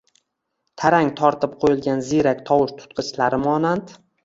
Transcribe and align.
tarang 0.83 1.11
tortib 1.19 1.53
qo‘yilgan 1.65 2.03
ziyrak 2.09 2.43
tovush 2.51 2.75
tutgichlari 2.83 3.43
monand 3.47 3.97